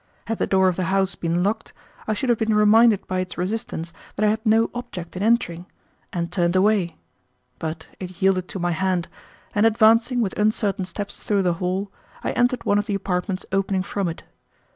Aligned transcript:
Had 0.25 0.39
the 0.39 0.47
door 0.47 0.67
of 0.67 0.77
the 0.77 0.85
house 0.85 1.13
been 1.13 1.43
locked, 1.43 1.73
I 2.07 2.15
should 2.15 2.29
have 2.29 2.39
been 2.39 2.55
reminded 2.55 3.05
by 3.05 3.19
its 3.19 3.37
resistance 3.37 3.93
that 4.15 4.25
I 4.25 4.31
had 4.31 4.43
no 4.43 4.71
object 4.73 5.15
in 5.15 5.21
entering, 5.21 5.67
and 6.11 6.31
turned 6.31 6.55
away, 6.55 6.97
but 7.59 7.85
it 7.99 8.19
yielded 8.19 8.47
to 8.47 8.57
my 8.57 8.71
hand, 8.71 9.07
and 9.53 9.63
advancing 9.63 10.19
with 10.19 10.39
uncertain 10.39 10.85
steps 10.85 11.21
through 11.21 11.43
the 11.43 11.53
hall, 11.61 11.91
I 12.23 12.31
entered 12.31 12.63
one 12.65 12.79
of 12.79 12.87
the 12.87 12.95
apartments 12.95 13.45
opening 13.51 13.83
from 13.83 14.07
it. 14.07 14.23